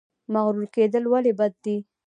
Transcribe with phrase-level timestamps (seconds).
[0.33, 1.77] مغرور کیدل ولې بد دي؟